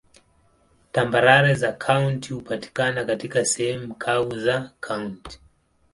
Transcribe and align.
Tambarare 0.91 1.55
za 1.55 1.71
kaunti 1.73 2.33
hupatikana 2.33 3.05
katika 3.05 3.45
sehemu 3.45 3.95
kavu 3.95 4.39
za 4.39 4.71
kaunti. 4.79 5.39